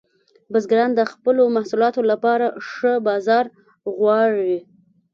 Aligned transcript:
بزګران 0.51 0.91
د 0.95 1.01
خپلو 1.11 1.43
محصولاتو 1.55 2.01
لپاره 2.11 2.45
ښه 2.69 2.93
بازار 3.07 3.45
غواړي. 3.97 4.57